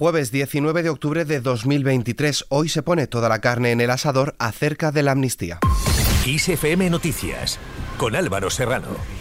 [0.00, 2.46] Jueves 19 de octubre de 2023.
[2.48, 5.58] Hoy se pone toda la carne en el asador acerca de la amnistía.
[6.24, 7.58] ISFM Noticias
[7.98, 9.19] con Álvaro Serrano.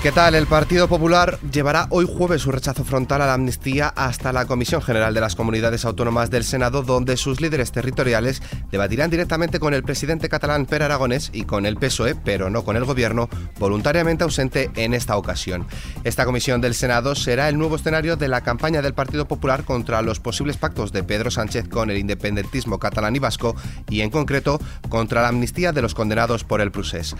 [0.00, 0.36] ¿Qué tal?
[0.36, 4.80] El Partido Popular llevará hoy jueves su rechazo frontal a la amnistía hasta la Comisión
[4.80, 8.40] General de las Comunidades Autónomas del Senado, donde sus líderes territoriales
[8.70, 12.76] debatirán directamente con el presidente catalán Per Aragonés y con el PSOE, pero no con
[12.76, 13.28] el gobierno,
[13.58, 15.66] voluntariamente ausente en esta ocasión.
[16.04, 20.00] Esta comisión del Senado será el nuevo escenario de la campaña del Partido Popular contra
[20.02, 23.56] los posibles pactos de Pedro Sánchez con el independentismo catalán y vasco
[23.90, 27.16] y, en concreto, contra la amnistía de los condenados por el procés.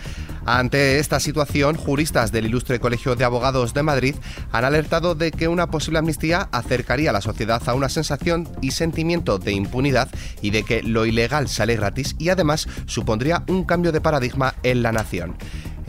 [0.51, 4.15] Ante esta situación, juristas del ilustre Colegio de Abogados de Madrid
[4.51, 8.71] han alertado de que una posible amnistía acercaría a la sociedad a una sensación y
[8.71, 10.09] sentimiento de impunidad
[10.41, 14.81] y de que lo ilegal sale gratis y además supondría un cambio de paradigma en
[14.81, 15.35] la nación.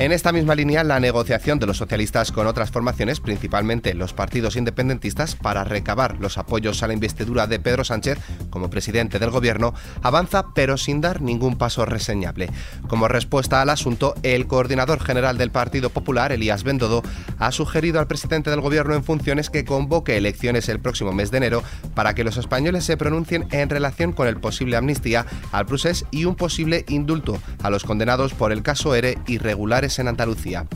[0.00, 4.56] En esta misma línea, la negociación de los socialistas con otras formaciones, principalmente los partidos
[4.56, 8.16] independentistas, para recabar los apoyos a la investidura de Pedro Sánchez
[8.48, 12.48] como presidente del gobierno, avanza pero sin dar ningún paso reseñable.
[12.88, 17.02] Como respuesta al asunto, el coordinador general del Partido Popular, Elías Bendodo,
[17.38, 21.36] ha sugerido al presidente del gobierno en funciones que convoque elecciones el próximo mes de
[21.36, 21.62] enero
[21.94, 26.24] para que los españoles se pronuncien en relación con el posible amnistía al procés y
[26.24, 30.66] un posible indulto a los condenados por el caso ERE irregulares en Andalucía.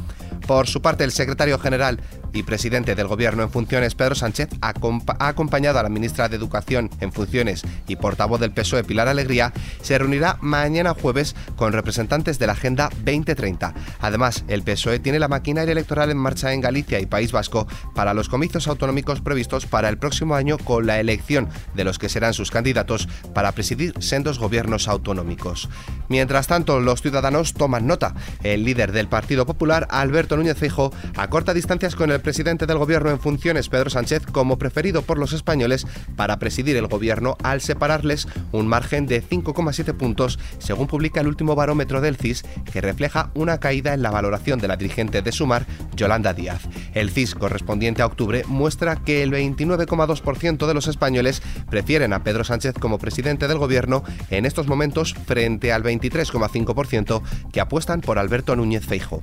[0.46, 2.00] Por su parte, el secretario general
[2.34, 4.74] y presidente del Gobierno en funciones, Pedro Sánchez, ha
[5.20, 9.96] acompañado a la ministra de Educación en funciones y portavoz del PSOE, Pilar Alegría, se
[9.96, 13.72] reunirá mañana jueves con representantes de la Agenda 2030.
[14.00, 18.14] Además, el PSOE tiene la maquinaria electoral en marcha en Galicia y País Vasco para
[18.14, 22.34] los comicios autonómicos previstos para el próximo año con la elección de los que serán
[22.34, 25.68] sus candidatos para presidir sendos gobiernos autonómicos.
[26.08, 28.14] Mientras tanto, los ciudadanos toman nota.
[28.42, 33.10] El líder del Partido Popular, Alberto Núñez Feijóo, acorta distancias con el presidente del gobierno
[33.10, 35.86] en funciones, Pedro Sánchez, como preferido por los españoles
[36.16, 41.54] para presidir el gobierno al separarles un margen de 5,7 puntos, según publica el último
[41.54, 45.66] barómetro del CIS, que refleja una caída en la valoración de la dirigente de Sumar,
[45.94, 46.62] Yolanda Díaz.
[46.94, 52.42] El CIS correspondiente a octubre muestra que el 29,2% de los españoles prefieren a Pedro
[52.42, 57.22] Sánchez como presidente del gobierno en estos momentos frente al 23,5%
[57.52, 59.20] que apuestan por Alberto Núñez Feijo.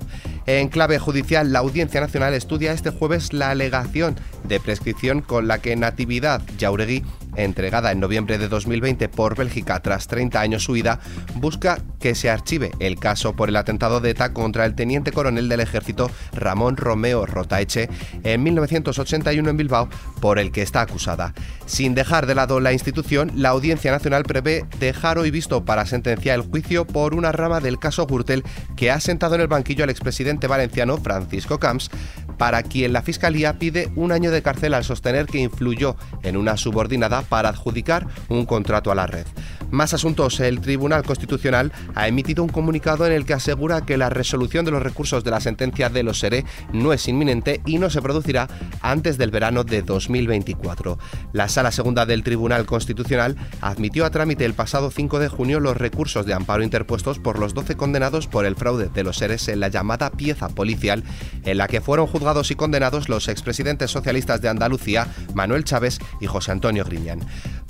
[0.47, 5.59] En clave judicial, la Audiencia Nacional estudia este jueves la alegación de prescripción con la
[5.59, 7.03] que Natividad Jauregui
[7.35, 10.99] entregada en noviembre de 2020 por Bélgica tras 30 años su huida,
[11.35, 15.49] busca que se archive el caso por el atentado de ETA contra el teniente coronel
[15.49, 17.89] del ejército Ramón Romeo Rotaeche
[18.23, 19.89] en 1981 en Bilbao,
[20.19, 21.33] por el que está acusada.
[21.65, 26.39] Sin dejar de lado la institución, la Audiencia Nacional prevé dejar hoy visto para sentenciar
[26.39, 28.43] el juicio por una rama del caso Gürtel
[28.75, 31.89] que ha sentado en el banquillo al expresidente valenciano Francisco Camps,
[32.37, 36.57] para quien la Fiscalía pide un año de cárcel al sostener que influyó en una
[36.57, 39.25] subordinada para adjudicar un contrato a la red.
[39.71, 40.39] Más asuntos.
[40.39, 44.71] El Tribunal Constitucional ha emitido un comunicado en el que asegura que la resolución de
[44.71, 48.47] los recursos de la sentencia de los SERE no es inminente y no se producirá
[48.81, 50.99] antes del verano de 2024.
[51.33, 55.77] La Sala Segunda del Tribunal Constitucional admitió a trámite el pasado 5 de junio los
[55.77, 59.61] recursos de amparo interpuestos por los 12 condenados por el fraude de los SERES en
[59.61, 61.03] la llamada pieza policial,
[61.45, 66.27] en la que fueron juzgados y condenados los expresidentes socialistas de Andalucía, Manuel Chávez y
[66.27, 67.21] José Antonio Griñán.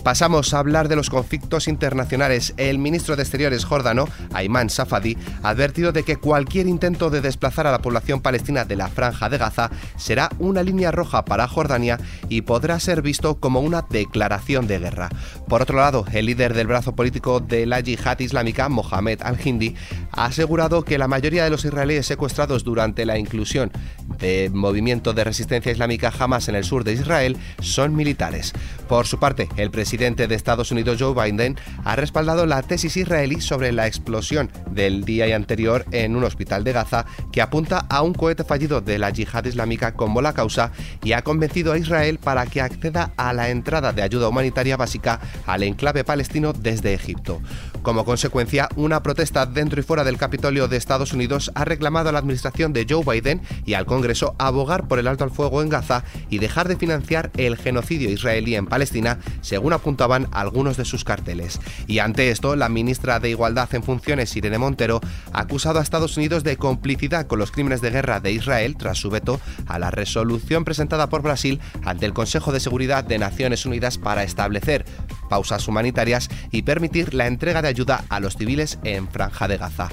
[0.04, 2.56] Pasamos a hablar de los conflictos internacionales.
[2.58, 7.68] El ministro de Exteriores jordano, Ayman Safadi, ha advertido de que cualquier intento de desplazar
[7.68, 12.00] a la población palestina de la franja de Gaza será una línea roja para Jordania
[12.30, 15.10] y podrá ser visto como una declaración de guerra.
[15.48, 19.76] Por otro lado, el líder del brazo político de la yihad islámica, Mohamed al-Hindi,
[20.12, 23.72] ha asegurado que la mayoría de los israelíes secuestrados durante la inclusión
[24.20, 28.54] del movimiento de resistencia islámica Hamas en el sur de Israel son militares.
[28.88, 33.42] Por su parte, el presidente de Estados Unidos Joe Biden ha respaldado la tesis israelí
[33.42, 38.14] sobre la explosión del día anterior en un hospital de Gaza que apunta a un
[38.14, 40.72] cohete fallido de la yihad islámica como la causa
[41.04, 45.20] y ha convencido a Israel para que acceda a la entrada de ayuda humanitaria básica
[45.46, 47.42] al enclave palestino desde Egipto.
[47.82, 52.12] Como consecuencia, una protesta dentro y fuera del Capitolio de Estados Unidos ha reclamado a
[52.12, 55.70] la administración de Joe Biden y al Congreso abogar por el alto al fuego en
[55.70, 61.04] Gaza y dejar de financiar el genocidio israelí en Palestina, según apuntaban algunos de sus
[61.04, 61.60] carteles.
[61.88, 65.02] Y ante esto, la ministra de Igualdad en funciones, Irene Montero,
[65.34, 69.00] ha acusado a Estados Unidos de complicidad con los crímenes de guerra de Israel tras
[69.00, 73.66] su veto a la resolución presentada por Brasil ante el Consejo de Seguridad de Naciones
[73.66, 74.86] Unidas para establecer
[75.32, 79.88] pausas humanitarias y permitir la entrega de ayuda a los civiles en Franja de Gaza.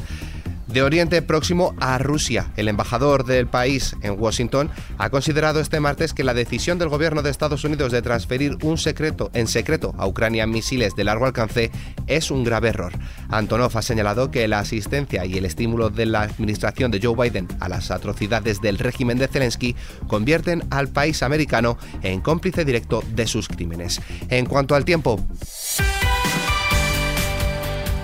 [0.68, 6.12] De Oriente Próximo a Rusia, el embajador del país en Washington ha considerado este martes
[6.12, 10.06] que la decisión del gobierno de Estados Unidos de transferir un secreto en secreto a
[10.06, 11.70] Ucrania misiles de largo alcance
[12.06, 12.92] es un grave error.
[13.30, 17.48] Antonov ha señalado que la asistencia y el estímulo de la administración de Joe Biden
[17.60, 19.74] a las atrocidades del régimen de Zelensky
[20.06, 24.02] convierten al país americano en cómplice directo de sus crímenes.
[24.28, 25.18] En cuanto al tiempo,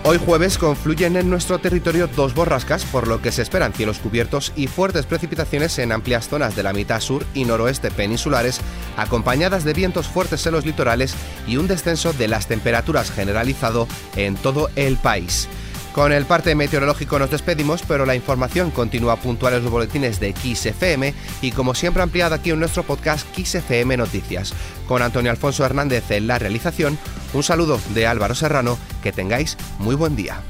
[0.07, 4.53] Hoy jueves confluyen en nuestro territorio dos borrascas, por lo que se esperan cielos cubiertos
[4.55, 8.61] y fuertes precipitaciones en amplias zonas de la mitad sur y noroeste peninsulares,
[8.99, 11.15] acompañadas de vientos fuertes en los litorales
[11.47, 15.49] y un descenso de las temperaturas generalizado en todo el país.
[15.95, 20.35] Con el parte meteorológico nos despedimos, pero la información continúa puntual en los boletines de
[20.35, 24.53] XFM y como siempre ampliada aquí en nuestro podcast XFM Noticias.
[24.87, 26.99] Con Antonio Alfonso Hernández en la realización,
[27.35, 30.43] un saludo de Álvaro Serrano, que tengáis muy buen día.